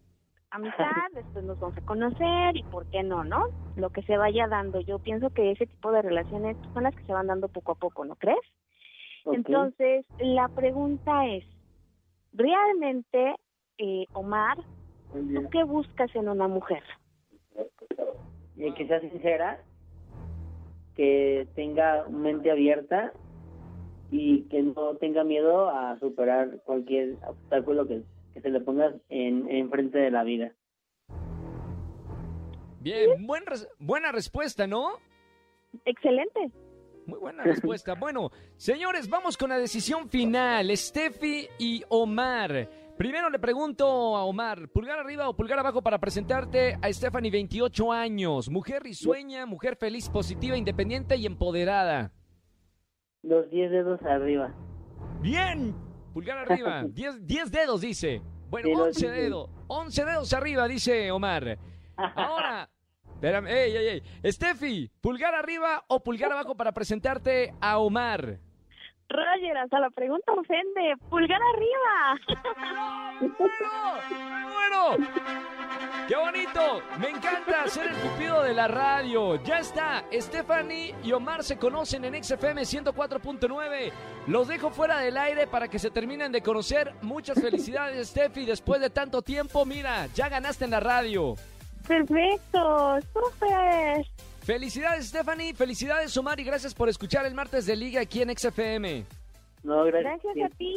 Amistad, 0.50 0.90
después 1.14 1.42
nos 1.42 1.58
vamos 1.58 1.78
a 1.78 1.86
conocer 1.86 2.56
y 2.56 2.64
por 2.64 2.84
qué 2.90 3.02
no, 3.02 3.24
¿no? 3.24 3.46
Lo 3.76 3.88
que 3.88 4.02
se 4.02 4.18
vaya 4.18 4.46
dando. 4.46 4.80
Yo 4.80 4.98
pienso 4.98 5.30
que 5.30 5.52
ese 5.52 5.66
tipo 5.66 5.90
de 5.90 6.02
relaciones 6.02 6.58
son 6.74 6.82
las 6.82 6.94
que 6.94 7.04
se 7.04 7.12
van 7.14 7.28
dando 7.28 7.48
poco 7.48 7.72
a 7.72 7.76
poco, 7.76 8.04
¿no 8.04 8.14
crees? 8.16 8.44
Entonces, 9.32 10.04
la 10.18 10.48
pregunta 10.48 11.26
es, 11.26 11.44
¿realmente, 12.32 13.34
eh, 13.78 14.06
Omar, 14.12 14.56
tú 15.12 15.48
qué 15.50 15.64
buscas 15.64 16.14
en 16.14 16.28
una 16.28 16.48
mujer? 16.48 16.82
Y 18.56 18.72
que 18.74 18.86
sea 18.86 19.00
sincera, 19.00 19.60
que 20.94 21.46
tenga 21.54 22.06
mente 22.08 22.50
abierta 22.50 23.12
y 24.10 24.42
que 24.44 24.62
no 24.62 24.96
tenga 24.96 25.24
miedo 25.24 25.68
a 25.68 25.98
superar 25.98 26.62
cualquier 26.64 27.16
obstáculo 27.26 27.86
que, 27.86 28.02
que 28.32 28.40
se 28.40 28.48
le 28.50 28.60
ponga 28.60 28.94
en 29.08 29.50
enfrente 29.50 29.98
de 29.98 30.10
la 30.10 30.22
vida. 30.24 30.52
Bien, 32.80 33.26
buen 33.26 33.44
res- 33.46 33.68
buena 33.78 34.12
respuesta, 34.12 34.66
¿no? 34.66 34.90
Excelente. 35.84 36.50
Muy 37.06 37.18
buena 37.18 37.44
respuesta. 37.44 37.94
Bueno, 37.94 38.30
señores, 38.56 39.08
vamos 39.08 39.36
con 39.36 39.48
la 39.50 39.58
decisión 39.58 40.08
final. 40.08 40.76
Steffi 40.76 41.48
y 41.58 41.82
Omar. 41.88 42.68
Primero 42.98 43.28
le 43.30 43.38
pregunto 43.38 43.86
a 44.16 44.24
Omar, 44.24 44.68
¿pulgar 44.70 44.98
arriba 44.98 45.28
o 45.28 45.36
pulgar 45.36 45.58
abajo 45.58 45.82
para 45.82 45.98
presentarte 45.98 46.78
a 46.80 46.92
Stephanie, 46.92 47.30
28 47.30 47.92
años? 47.92 48.48
Mujer 48.48 48.82
risueña, 48.82 49.44
mujer 49.46 49.76
feliz, 49.76 50.08
positiva, 50.08 50.56
independiente 50.56 51.16
y 51.16 51.26
empoderada. 51.26 52.12
Los 53.22 53.50
10 53.50 53.70
dedos 53.70 54.02
arriba. 54.02 54.54
Bien, 55.20 55.74
pulgar 56.14 56.38
arriba. 56.38 56.84
10 56.88 57.26
10 57.26 57.50
dedos, 57.52 57.80
dice. 57.82 58.22
Bueno, 58.48 58.68
Sí, 58.68 58.72
los 58.74 58.86
11 58.88 59.00
diez. 59.10 59.22
dedos. 59.24 59.50
11 59.68 60.04
dedos 60.04 60.32
arriba, 60.32 60.66
dice 60.68 61.10
Omar. 61.10 61.58
Ahora, 61.96 62.68
espérame, 63.16 63.48
ey, 63.48 63.76
ey, 63.76 63.86
ey. 63.88 64.30
Steffi, 64.32 64.90
¿pulgar 65.00 65.34
arriba 65.34 65.84
o 65.88 66.02
pulgar 66.02 66.32
abajo 66.32 66.54
para 66.54 66.72
presentarte 66.72 67.54
a 67.60 67.78
Omar? 67.78 68.38
Roger, 69.08 69.56
hasta 69.56 69.78
la 69.78 69.90
pregunta 69.90 70.32
ofende. 70.32 70.94
Pulgar 71.08 71.40
arriba. 71.54 72.42
¡Muy 73.20 74.52
bueno! 74.52 75.10
¡Qué 76.08 76.16
bonito! 76.16 76.82
Me 76.98 77.10
encanta 77.10 77.68
ser 77.68 77.86
el 77.86 77.96
cupido 77.96 78.42
de 78.42 78.52
la 78.52 78.66
radio. 78.66 79.42
Ya 79.44 79.60
está. 79.60 80.04
Stephanie 80.12 80.94
y 81.04 81.12
Omar 81.12 81.44
se 81.44 81.56
conocen 81.56 82.04
en 82.04 82.22
XFM 82.22 82.62
104.9. 82.62 83.92
Los 84.26 84.48
dejo 84.48 84.70
fuera 84.70 84.98
del 84.98 85.16
aire 85.16 85.46
para 85.46 85.68
que 85.68 85.78
se 85.78 85.90
terminen 85.90 86.32
de 86.32 86.42
conocer. 86.42 86.92
Muchas 87.02 87.40
felicidades, 87.40 88.08
Steffi. 88.08 88.44
Después 88.44 88.80
de 88.80 88.90
tanto 88.90 89.22
tiempo, 89.22 89.64
mira, 89.64 90.08
ya 90.14 90.28
ganaste 90.28 90.64
en 90.64 90.72
la 90.72 90.80
radio. 90.80 91.36
Perfecto, 91.86 92.98
súper. 93.12 94.06
Felicidades, 94.42 95.08
Stephanie. 95.08 95.54
Felicidades, 95.54 96.16
Omar. 96.16 96.38
Y 96.38 96.44
gracias 96.44 96.74
por 96.74 96.88
escuchar 96.88 97.26
el 97.26 97.34
martes 97.34 97.66
de 97.66 97.76
Liga 97.76 98.00
aquí 98.00 98.22
en 98.22 98.36
XFM. 98.36 99.04
No, 99.64 99.84
gracias. 99.84 100.22
Gracias 100.22 100.52
a 100.52 100.56
ti. 100.56 100.76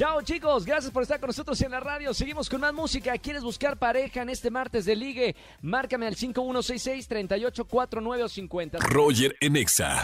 Chao 0.00 0.22
chicos, 0.22 0.64
gracias 0.64 0.90
por 0.90 1.02
estar 1.02 1.20
con 1.20 1.26
nosotros 1.26 1.60
en 1.60 1.72
la 1.72 1.78
radio. 1.78 2.14
Seguimos 2.14 2.48
con 2.48 2.62
más 2.62 2.72
música. 2.72 3.18
¿Quieres 3.18 3.42
buscar 3.42 3.76
pareja 3.76 4.22
en 4.22 4.30
este 4.30 4.50
martes 4.50 4.86
de 4.86 4.96
ligue? 4.96 5.36
Márcame 5.60 6.06
al 6.06 6.16
5166-384950. 6.16 8.78
Roger 8.78 9.36
en 9.40 9.56
Exa. 9.56 10.00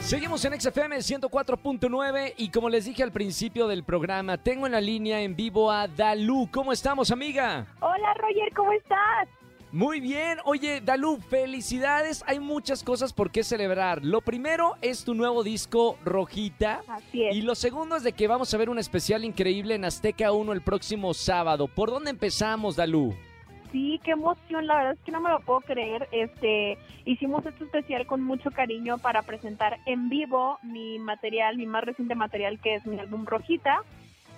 Seguimos 0.00 0.44
en 0.44 0.60
XFM 0.60 0.96
104.9 0.96 2.34
y 2.38 2.50
como 2.50 2.68
les 2.68 2.86
dije 2.86 3.04
al 3.04 3.12
principio 3.12 3.68
del 3.68 3.84
programa, 3.84 4.36
tengo 4.36 4.66
en 4.66 4.72
la 4.72 4.80
línea 4.80 5.20
en 5.20 5.36
vivo 5.36 5.70
a 5.70 5.86
Dalú. 5.86 6.48
¿Cómo 6.50 6.72
estamos, 6.72 7.12
amiga? 7.12 7.68
Hola, 7.78 8.12
Roger, 8.14 8.52
¿cómo 8.52 8.72
estás? 8.72 9.28
Muy 9.72 10.00
bien. 10.00 10.38
Oye, 10.44 10.80
Dalú, 10.80 11.18
felicidades. 11.18 12.24
Hay 12.26 12.40
muchas 12.40 12.82
cosas 12.82 13.12
por 13.12 13.30
qué 13.30 13.44
celebrar. 13.44 14.04
Lo 14.04 14.20
primero 14.20 14.76
es 14.82 15.04
tu 15.04 15.14
nuevo 15.14 15.44
disco, 15.44 15.96
Rojita. 16.04 16.82
Así 16.88 17.24
es. 17.24 17.36
Y 17.36 17.42
lo 17.42 17.54
segundo 17.54 17.94
es 17.94 18.02
de 18.02 18.12
que 18.12 18.26
vamos 18.26 18.52
a 18.52 18.58
ver 18.58 18.68
un 18.68 18.80
especial 18.80 19.24
increíble 19.24 19.76
en 19.76 19.84
Azteca 19.84 20.32
1 20.32 20.52
el 20.52 20.62
próximo 20.62 21.14
sábado. 21.14 21.68
¿Por 21.68 21.90
dónde 21.90 22.10
empezamos, 22.10 22.74
Dalú? 22.74 23.14
Sí, 23.70 24.00
qué 24.02 24.10
emoción, 24.12 24.66
la 24.66 24.74
verdad 24.74 24.92
es 24.94 24.98
que 25.04 25.12
no 25.12 25.20
me 25.20 25.30
lo 25.30 25.38
puedo 25.40 25.60
creer. 25.60 26.08
Este, 26.10 26.76
hicimos 27.04 27.46
esto 27.46 27.64
especial 27.64 28.04
con 28.06 28.22
mucho 28.22 28.50
cariño 28.50 28.98
para 28.98 29.22
presentar 29.22 29.78
en 29.86 30.08
vivo 30.08 30.58
mi 30.64 30.98
material, 30.98 31.56
mi 31.56 31.66
más 31.66 31.84
reciente 31.84 32.16
material 32.16 32.58
que 32.60 32.74
es 32.74 32.86
mi 32.86 32.98
álbum 32.98 33.24
Rojita. 33.24 33.82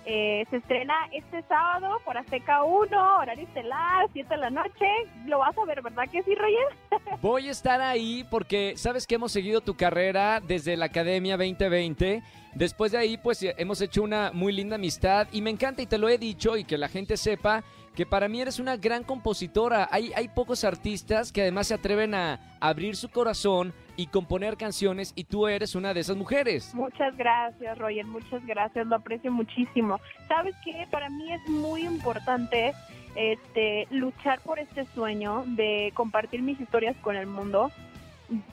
Eh, 0.05 0.45
se 0.49 0.57
estrena 0.57 0.93
este 1.13 1.43
sábado 1.43 1.99
por 2.03 2.17
Azteca 2.17 2.63
1, 2.63 3.17
horario 3.17 3.47
estelar, 3.47 4.09
7 4.11 4.27
de 4.27 4.37
la 4.37 4.49
noche. 4.49 4.85
Lo 5.25 5.39
vas 5.39 5.57
a 5.57 5.65
ver, 5.65 5.81
¿verdad 5.81 6.03
que 6.11 6.21
sí, 6.23 6.35
Roger? 6.35 7.19
Voy 7.21 7.47
a 7.47 7.51
estar 7.51 7.79
ahí 7.81 8.25
porque 8.29 8.73
sabes 8.75 9.07
que 9.07 9.15
hemos 9.15 9.31
seguido 9.31 9.61
tu 9.61 9.75
carrera 9.75 10.41
desde 10.41 10.75
la 10.75 10.85
Academia 10.85 11.37
2020. 11.37 12.21
Después 12.53 12.91
de 12.91 12.97
ahí, 12.97 13.17
pues 13.17 13.43
hemos 13.57 13.79
hecho 13.81 14.03
una 14.03 14.31
muy 14.33 14.51
linda 14.51 14.75
amistad 14.75 15.27
y 15.31 15.41
me 15.41 15.49
encanta 15.49 15.81
y 15.81 15.87
te 15.87 15.97
lo 15.97 16.09
he 16.09 16.17
dicho 16.17 16.57
y 16.57 16.65
que 16.65 16.77
la 16.77 16.89
gente 16.89 17.15
sepa 17.15 17.63
que 17.95 18.05
para 18.05 18.27
mí 18.27 18.41
eres 18.41 18.59
una 18.59 18.75
gran 18.75 19.03
compositora. 19.03 19.87
Hay, 19.89 20.11
hay 20.15 20.27
pocos 20.27 20.63
artistas 20.65 21.31
que 21.31 21.41
además 21.41 21.67
se 21.67 21.75
atreven 21.75 22.13
a 22.13 22.57
abrir 22.59 22.95
su 22.95 23.09
corazón 23.09 23.73
y 23.95 24.07
componer 24.07 24.57
canciones 24.57 25.13
y 25.15 25.25
tú 25.25 25.47
eres 25.47 25.75
una 25.75 25.93
de 25.93 25.99
esas 25.99 26.17
mujeres. 26.17 26.73
Muchas 26.73 27.15
gracias, 27.15 27.77
Roger, 27.77 28.05
muchas 28.05 28.45
gracias, 28.45 28.87
lo 28.87 28.95
aprecio 28.95 29.31
muchísimo. 29.31 29.99
¿Sabes 30.27 30.55
qué? 30.63 30.87
Para 30.89 31.09
mí 31.09 31.31
es 31.31 31.47
muy 31.49 31.85
importante 31.85 32.73
este 33.15 33.87
luchar 33.91 34.39
por 34.41 34.57
este 34.57 34.85
sueño 34.95 35.43
de 35.45 35.91
compartir 35.93 36.41
mis 36.41 36.59
historias 36.59 36.95
con 37.01 37.15
el 37.15 37.27
mundo. 37.27 37.71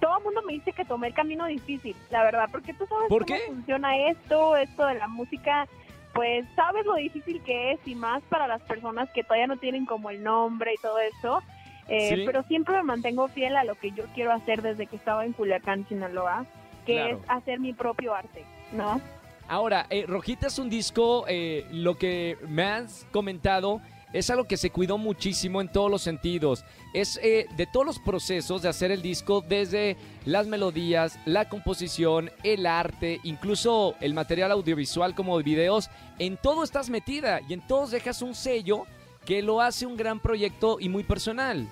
Todo 0.01 0.19
el 0.19 0.25
mundo 0.25 0.43
me 0.43 0.53
dice 0.55 0.73
que 0.73 0.85
tomé 0.85 1.07
el 1.09 1.15
camino 1.15 1.47
difícil, 1.47 1.97
la 2.11 2.23
verdad, 2.23 2.49
porque 2.53 2.75
tú 2.75 2.87
sabes 2.87 3.09
¿Por 3.09 3.25
cómo 3.25 3.39
qué? 3.39 3.47
funciona 3.47 3.97
esto, 4.09 4.57
esto 4.57 4.87
de 4.87 4.97
la 4.97 5.09
música, 5.09 5.67
pues 6.13 6.45
sabes 6.55 6.85
lo 6.85 6.97
difícil 6.97 7.41
que 7.45 7.73
es 7.73 7.81
y 7.87 7.95
más 7.95 8.23
para 8.25 8.47
las 8.47 8.61
personas 8.63 9.09
que 9.15 9.23
todavía 9.23 9.47
no 9.47 9.57
tienen 9.57 9.87
como 9.87 10.11
el 10.11 10.23
nombre 10.23 10.75
y 10.75 10.83
todo 10.83 10.99
eso. 10.99 11.43
Eh, 11.91 12.15
Sí. 12.15 12.23
Pero 12.25 12.43
siempre 12.45 12.77
me 12.77 12.83
mantengo 12.85 13.29
fiel 13.29 13.57
a 13.57 13.65
lo 13.65 13.75
que 13.75 13.91
yo 13.91 14.05
quiero 14.15 14.33
hacer 14.33 14.63
desde 14.63 14.87
que 14.87 14.97
estaba 14.97 15.25
en 15.27 15.33
Culiacán, 15.33 15.87
Sinaloa, 15.89 16.47
que 16.87 16.95
Claro. 16.95 17.19
es 17.19 17.23
hacer 17.29 17.61
mi 17.61 17.73
propio 17.75 18.15
arte, 18.15 18.45
¿no? 18.73 19.01
Ahora, 19.49 19.87
eh, 19.91 20.05
Rojita 20.07 20.47
es 20.47 20.59
un 20.61 20.71
disco, 20.71 21.25
eh, 21.29 21.67
lo 21.73 21.99
que 21.99 22.39
me 22.49 22.63
has 22.63 23.05
comentado 23.11 23.81
es 24.13 24.31
algo 24.31 24.45
que 24.45 24.57
se 24.57 24.71
cuidó 24.71 24.99
muchísimo 24.99 25.61
en 25.61 25.69
todos 25.71 25.91
los 25.91 26.03
sentidos. 26.03 26.65
Es 26.95 27.19
eh, 27.23 27.47
de 27.57 27.67
todos 27.67 27.85
los 27.87 27.99
procesos 27.99 28.63
de 28.63 28.69
hacer 28.69 28.93
el 28.93 29.03
disco, 29.03 29.41
desde 29.41 29.97
las 30.25 30.47
melodías, 30.47 31.19
la 31.27 31.49
composición, 31.49 32.31
el 32.45 32.67
arte, 32.67 33.19
incluso 33.25 33.95
el 34.01 34.15
material 34.15 34.53
audiovisual 34.53 35.15
como 35.17 35.37
videos, 35.39 35.91
en 36.21 36.37
todo 36.37 36.63
estás 36.63 36.89
metida 36.91 37.41
y 37.49 37.53
en 37.53 37.61
todos 37.67 37.91
dejas 37.91 38.23
un 38.23 38.35
sello 38.37 38.85
que 39.25 39.43
lo 39.43 39.61
hace 39.61 39.87
un 39.87 39.97
gran 39.97 40.19
proyecto 40.21 40.79
y 40.81 40.89
muy 40.89 41.05
personal. 41.05 41.69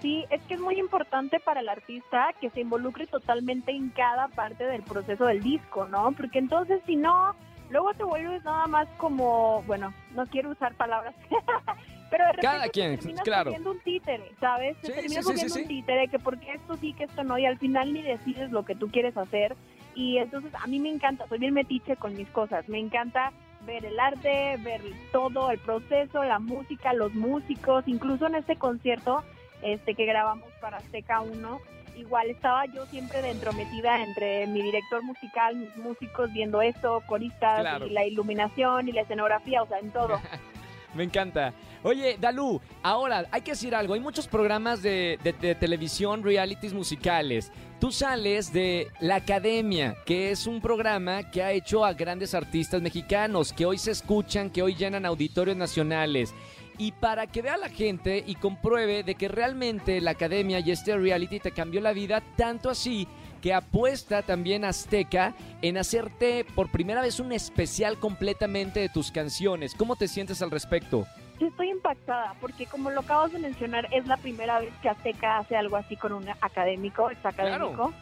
Sí, 0.00 0.24
es 0.30 0.40
que 0.42 0.54
es 0.54 0.60
muy 0.60 0.78
importante 0.78 1.40
para 1.40 1.60
el 1.60 1.68
artista 1.68 2.28
que 2.40 2.50
se 2.50 2.60
involucre 2.60 3.06
totalmente 3.06 3.72
en 3.72 3.90
cada 3.90 4.28
parte 4.28 4.64
del 4.64 4.82
proceso 4.82 5.26
del 5.26 5.42
disco, 5.42 5.88
¿no? 5.88 6.12
Porque 6.12 6.38
entonces 6.38 6.80
si 6.86 6.94
no, 6.94 7.34
luego 7.70 7.92
te 7.94 8.04
vuelves 8.04 8.44
nada 8.44 8.66
más 8.68 8.88
como, 8.96 9.62
bueno, 9.66 9.92
no 10.14 10.24
quiero 10.26 10.50
usar 10.50 10.74
palabras, 10.74 11.14
pero 12.10 12.24
de 12.26 12.32
repente 12.32 12.42
Cada 12.42 12.64
te 12.64 12.70
quien, 12.70 12.96
terminas 12.96 13.24
claro. 13.24 13.52
un 13.52 13.80
títere, 13.80 14.32
¿sabes? 14.38 14.76
Te 14.78 14.86
Sí, 14.86 14.92
terminas 14.92 15.52
sí, 15.52 15.60
un 15.62 15.66
títere, 15.68 16.08
que 16.08 16.18
porque 16.20 16.52
esto 16.52 16.76
sí, 16.76 16.92
que 16.92 17.04
esto 17.04 17.24
no, 17.24 17.36
y 17.36 17.46
al 17.46 17.58
final 17.58 17.92
ni 17.92 18.02
decides 18.02 18.52
lo 18.52 18.64
que 18.64 18.76
tú 18.76 18.88
quieres 18.88 19.16
hacer. 19.16 19.56
Y 19.96 20.18
entonces 20.18 20.52
a 20.54 20.66
mí 20.68 20.78
me 20.78 20.90
encanta, 20.90 21.26
soy 21.26 21.38
bien 21.38 21.54
metiche 21.54 21.96
con 21.96 22.16
mis 22.16 22.28
cosas, 22.28 22.68
me 22.68 22.78
encanta 22.78 23.32
ver 23.66 23.84
el 23.84 23.98
arte, 23.98 24.56
ver 24.62 24.80
todo, 25.10 25.50
el 25.50 25.58
proceso, 25.58 26.22
la 26.22 26.38
música, 26.38 26.92
los 26.92 27.12
músicos, 27.14 27.82
incluso 27.88 28.28
en 28.28 28.36
este 28.36 28.54
concierto 28.56 29.24
este 29.62 29.94
que 29.94 30.04
grabamos 30.06 30.48
para 30.60 30.76
Azteca 30.78 31.20
1 31.20 31.60
igual 31.96 32.30
estaba 32.30 32.64
yo 32.66 32.86
siempre 32.86 33.20
de 33.22 33.30
entrometida 33.30 34.00
entre 34.04 34.46
mi 34.46 34.62
director 34.62 35.02
musical, 35.02 35.56
mis 35.56 35.76
músicos 35.76 36.32
viendo 36.32 36.62
esto, 36.62 37.02
coristas, 37.06 37.60
Claro. 37.60 37.86
y 37.86 37.90
la 37.90 38.04
iluminación 38.06 38.88
y 38.88 38.92
la 38.92 39.00
escenografía, 39.00 39.62
o 39.62 39.66
sea, 39.66 39.80
en 39.80 39.90
todo. 39.90 40.20
Me 40.94 41.02
encanta. 41.04 41.52
Oye, 41.82 42.16
Dalú, 42.18 42.60
ahora 42.82 43.24
hay 43.30 43.40
que 43.42 43.50
decir 43.50 43.74
algo. 43.74 43.94
Hay 43.94 44.00
muchos 44.00 44.26
programas 44.28 44.80
de, 44.80 45.18
de- 45.22 45.32
de 45.32 45.54
televisión, 45.56 46.22
realities 46.22 46.72
musicales. 46.72 47.52
Tú 47.80 47.90
sales 47.92 48.52
de 48.52 48.86
La 49.00 49.16
Academia, 49.16 49.96
que 50.06 50.30
es 50.30 50.46
un 50.46 50.60
programa 50.60 51.30
que 51.30 51.42
ha 51.42 51.52
hecho 51.52 51.84
a 51.84 51.92
grandes 51.92 52.32
artistas 52.34 52.80
mexicanos, 52.80 53.52
que 53.52 53.66
hoy 53.66 53.76
se 53.78 53.90
escuchan, 53.90 54.50
que 54.50 54.62
hoy 54.62 54.74
llenan 54.76 55.04
auditorios 55.04 55.56
nacionales. 55.56 56.32
Y 56.78 56.92
para 56.92 57.26
que 57.26 57.42
vea 57.42 57.56
la 57.56 57.68
gente 57.68 58.22
y 58.24 58.36
compruebe 58.36 59.02
de 59.02 59.16
que 59.16 59.26
realmente 59.26 60.00
la 60.00 60.12
academia 60.12 60.60
y 60.60 60.70
este 60.70 60.96
reality 60.96 61.40
te 61.40 61.50
cambió 61.50 61.80
la 61.80 61.92
vida, 61.92 62.22
tanto 62.36 62.70
así 62.70 63.08
que 63.42 63.52
apuesta 63.52 64.22
también 64.22 64.64
Azteca 64.64 65.34
en 65.62 65.76
hacerte 65.76 66.44
por 66.54 66.70
primera 66.70 67.00
vez 67.00 67.20
un 67.20 67.32
especial 67.32 67.98
completamente 67.98 68.80
de 68.80 68.88
tus 68.88 69.10
canciones. 69.10 69.74
¿Cómo 69.74 69.96
te 69.96 70.08
sientes 70.08 70.40
al 70.42 70.50
respecto? 70.50 71.06
Yo 71.40 71.48
estoy 71.48 71.70
impactada 71.70 72.34
porque 72.40 72.66
como 72.66 72.90
lo 72.90 73.00
acabas 73.00 73.32
de 73.32 73.38
mencionar, 73.38 73.88
es 73.92 74.06
la 74.06 74.16
primera 74.16 74.60
vez 74.60 74.72
que 74.82 74.88
Azteca 74.88 75.38
hace 75.38 75.56
algo 75.56 75.76
así 75.76 75.96
con 75.96 76.12
un 76.12 76.28
académico, 76.40 77.10
ex 77.10 77.24
académico. 77.24 77.92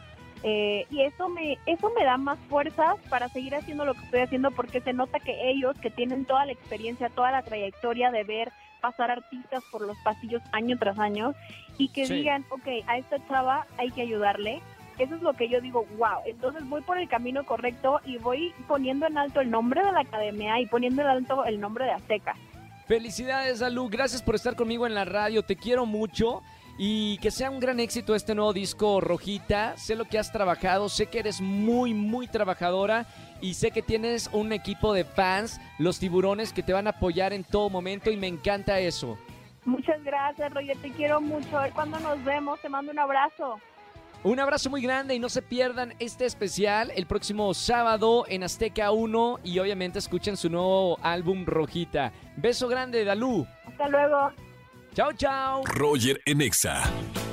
Eh, 0.43 0.85
y 0.91 1.01
eso 1.01 1.29
me, 1.29 1.57
eso 1.65 1.91
me 1.97 2.05
da 2.05 2.17
más 2.17 2.37
fuerzas 2.47 2.95
para 3.09 3.27
seguir 3.29 3.55
haciendo 3.55 3.85
lo 3.85 3.95
que 3.95 4.05
estoy 4.05 4.19
haciendo 4.21 4.51
porque 4.51 4.81
se 4.81 4.93
nota 4.93 5.19
que 5.19 5.49
ellos, 5.49 5.75
que 5.79 5.89
tienen 5.89 6.25
toda 6.25 6.45
la 6.45 6.51
experiencia, 6.51 7.09
toda 7.09 7.31
la 7.31 7.41
trayectoria 7.41 8.11
de 8.11 8.23
ver 8.23 8.51
pasar 8.81 9.11
artistas 9.11 9.63
por 9.71 9.81
los 9.81 9.97
pasillos 9.99 10.41
año 10.51 10.77
tras 10.77 10.97
año 10.99 11.33
y 11.77 11.89
que 11.89 12.05
Sí. 12.05 12.15
digan, 12.15 12.45
ok, 12.49 12.67
a 12.87 12.97
esta 12.97 13.17
chava 13.27 13.65
hay 13.77 13.91
que 13.91 14.01
ayudarle. 14.01 14.61
Eso 14.97 15.15
es 15.15 15.21
lo 15.21 15.33
que 15.33 15.47
yo 15.47 15.61
digo, 15.61 15.85
wow, 15.97 16.21
entonces 16.25 16.67
voy 16.67 16.81
por 16.81 16.97
el 16.97 17.07
camino 17.07 17.45
correcto 17.45 18.01
y 18.03 18.17
voy 18.17 18.51
poniendo 18.67 19.05
en 19.05 19.17
alto 19.17 19.41
el 19.41 19.51
nombre 19.51 19.85
de 19.85 19.91
la 19.91 19.99
academia 20.01 20.59
y 20.59 20.65
poniendo 20.65 21.03
en 21.03 21.07
alto 21.07 21.45
el 21.45 21.59
nombre 21.59 21.85
de 21.85 21.91
Azteca. 21.91 22.35
Felicidades, 22.87 23.61
Alú. 23.61 23.89
Gracias 23.89 24.21
por 24.21 24.33
estar 24.35 24.55
conmigo 24.55 24.87
en 24.87 24.93
la 24.95 25.05
radio. 25.05 25.43
Te 25.43 25.55
quiero 25.55 25.85
mucho. 25.85 26.41
Y 26.77 27.17
que 27.17 27.31
sea 27.31 27.49
un 27.49 27.59
gran 27.59 27.79
éxito 27.79 28.13
este 28.13 28.35
nuevo 28.35 28.53
disco, 28.53 29.01
Rojita. 29.01 29.75
Sé 29.77 29.95
lo 29.95 30.05
que 30.05 30.19
has 30.19 30.31
trabajado, 30.31 30.89
sé 30.89 31.07
que 31.07 31.19
eres 31.19 31.41
muy, 31.41 31.95
muy 31.95 32.27
trabajadora 32.27 33.07
y 33.41 33.55
sé 33.55 33.71
que 33.71 33.81
tienes 33.81 34.29
un 34.31 34.53
equipo 34.53 34.93
de 34.93 35.03
fans, 35.03 35.59
los 35.79 35.97
tiburones, 35.97 36.53
que 36.53 36.61
te 36.61 36.73
van 36.73 36.85
a 36.85 36.91
apoyar 36.91 37.33
en 37.33 37.43
todo 37.43 37.69
momento 37.69 38.11
y 38.11 38.17
me 38.17 38.27
encanta 38.27 38.79
eso. 38.79 39.17
Muchas 39.65 40.03
gracias, 40.03 40.53
Roger, 40.53 40.77
te 40.77 40.91
quiero 40.91 41.19
mucho. 41.19 41.57
A 41.57 41.63
ver 41.63 41.73
cuándo 41.73 41.99
nos 41.99 42.23
vemos, 42.23 42.61
te 42.61 42.69
mando 42.69 42.91
un 42.91 42.99
abrazo. 42.99 43.59
Un 44.23 44.39
abrazo 44.39 44.69
muy 44.69 44.81
grande 44.81 45.15
y 45.15 45.19
no 45.19 45.29
se 45.29 45.41
pierdan 45.41 45.93
este 45.99 46.25
especial 46.25 46.91
el 46.95 47.05
próximo 47.05 47.53
sábado 47.53 48.25
en 48.27 48.43
Azteca 48.43 48.91
1 48.91 49.39
y 49.43 49.59
obviamente 49.59 49.99
escuchen 49.99 50.37
su 50.37 50.49
nuevo 50.49 50.97
álbum 51.01 51.45
Rojita. 51.45 52.11
Beso 52.35 52.67
grande, 52.67 53.03
Dalú. 53.03 53.47
Hasta 53.65 53.87
luego. 53.87 54.31
Chao, 54.97 55.13
chao. 55.13 55.63
Roger 55.63 56.19
en 56.25 56.41
Exa. 56.41 56.81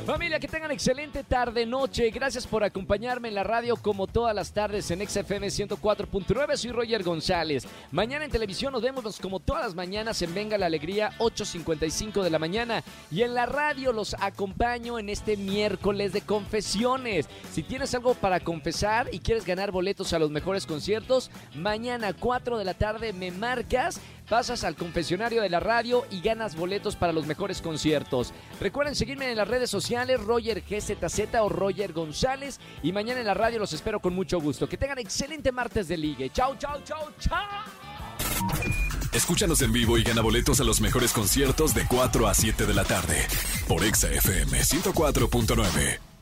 Familia, 0.05 0.39
que 0.39 0.49
tengan 0.49 0.71
excelente 0.71 1.25
tarde, 1.25 1.65
noche. 1.65 2.11
Gracias 2.11 2.47
por 2.47 2.63
acompañarme 2.63 3.29
en 3.29 3.35
la 3.35 3.43
radio 3.43 3.77
como 3.77 4.07
todas 4.07 4.35
las 4.35 4.53
tardes 4.53 4.91
en 4.91 5.01
XFM 5.01 5.47
104.9. 5.47 6.57
Soy 6.59 6.73
Roger 6.73 7.03
González. 7.03 7.67
Mañana 7.91 8.27
en 8.27 8.31
televisión 8.31 8.75
nos 8.75 8.83
vemos 8.83 9.19
como 9.19 9.41
todas 9.41 9.65
las 9.65 9.75
mañanas 9.75 10.21
en 10.21 10.35
Venga 10.35 10.59
la 10.59 10.67
Alegría, 10.67 11.13
8.55 11.21 12.23
de 12.23 12.29
la 12.29 12.39
mañana. 12.39 12.85
Y 13.11 13.23
en 13.23 13.33
la 13.33 13.47
radio 13.47 13.95
los 13.95 14.13
acompaño 14.21 14.99
en 14.99 15.09
este 15.09 15.39
miércoles 15.39 16.13
de 16.13 16.21
confesiones. 16.21 17.31
Si 17.51 17.63
tienes 17.63 17.95
algo 17.95 18.13
para 18.13 18.41
confesar 18.41 19.09
y 19.11 19.21
quieres 19.21 19.47
ganar 19.47 19.71
boletos 19.71 20.13
a 20.13 20.19
los 20.19 20.31
mejores 20.31 20.67
conciertos, 20.67 21.31
mañana 21.55 22.13
4 22.13 22.59
de 22.59 22.65
la 22.67 22.75
tarde 22.75 23.15
me 23.15 23.31
marcas 23.31 24.03
pasas 24.29 24.65
al 24.65 24.77
confesionario 24.77 25.43
de 25.43 25.51
la 25.51 25.61
radio 25.61 26.05
y 26.11 26.21
ganas 26.21 26.57
boletos 26.57 26.97
para 26.97 27.13
los 27.13 27.27
mejores 27.27 27.61
conciertos. 27.61 28.33
Recuerden 28.61 28.95
seguirme 28.95 29.31
en 29.31 29.37
las 29.37 29.49
redes 29.49 29.71
sociales, 29.71 30.23
Roger 30.23 30.63
GZZ 30.63 31.35
o 31.41 31.49
Roger 31.49 31.93
González. 31.93 32.61
Y 32.83 32.93
mañana 32.93 33.21
en 33.21 33.27
la 33.27 33.35
radio 33.35 33.59
los 33.59 33.73
espero 33.73 34.01
con 34.01 34.15
mucho 34.15 34.41
gusto. 34.41 34.69
Que 34.69 34.77
tengan 34.77 34.99
excelente 34.99 35.53
martes 35.53 35.89
de 35.89 35.97
ligue. 35.97 36.31
Chau, 36.31 36.57
chau, 36.57 36.81
chau, 36.85 37.11
chau. 37.19 37.39
Escúchanos 39.13 39.63
en 39.63 39.73
vivo 39.73 39.97
y 39.97 40.03
gana 40.03 40.23
boletos 40.23 40.61
a 40.61 40.65
los 40.65 40.81
mejores 40.81 41.13
conciertos 41.13 41.75
de 41.75 41.87
4 41.87 42.27
a 42.27 42.35
7 42.35 42.67
de 42.67 42.75
la 42.75 42.85
tarde 42.85 43.27
por 43.69 43.85
Exa 43.85 44.11
FM 44.11 44.59
104.9. 44.59 46.14